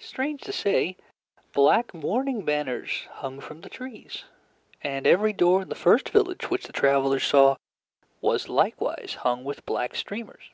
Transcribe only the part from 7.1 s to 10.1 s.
saw was likewise hung with black